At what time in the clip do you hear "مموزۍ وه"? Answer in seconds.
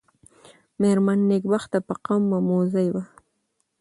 2.33-3.03